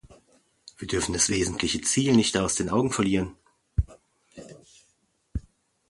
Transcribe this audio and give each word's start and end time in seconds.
Wir 0.79 0.87
dürfen 0.87 1.13
das 1.13 1.29
wesentliche 1.29 1.79
Ziel 1.81 2.15
nicht 2.15 2.35
aus 2.35 2.55
den 2.55 2.71
Augen 2.71 2.91
verlieren. 2.91 3.35